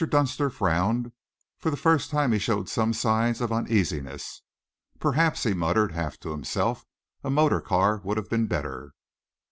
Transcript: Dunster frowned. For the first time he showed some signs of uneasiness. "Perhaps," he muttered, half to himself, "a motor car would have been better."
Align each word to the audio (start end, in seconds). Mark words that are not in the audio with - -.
Dunster 0.09 0.49
frowned. 0.49 1.11
For 1.59 1.69
the 1.69 1.77
first 1.77 2.09
time 2.09 2.31
he 2.31 2.39
showed 2.39 2.67
some 2.67 2.91
signs 2.91 3.39
of 3.39 3.51
uneasiness. 3.53 4.41
"Perhaps," 4.99 5.43
he 5.43 5.53
muttered, 5.53 5.91
half 5.91 6.19
to 6.21 6.31
himself, 6.31 6.87
"a 7.23 7.29
motor 7.29 7.61
car 7.61 8.01
would 8.03 8.17
have 8.17 8.27
been 8.27 8.47
better." 8.47 8.93